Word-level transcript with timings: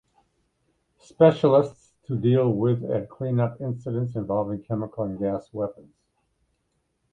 Specialists 0.97 1.93
to 2.07 2.17
deal 2.17 2.49
with 2.49 2.83
and 2.83 3.07
clean 3.07 3.39
up 3.39 3.61
incidents 3.61 4.15
involving 4.15 4.63
chemical 4.63 5.03
and 5.03 5.19
gas 5.19 5.53
weapons. 5.53 5.93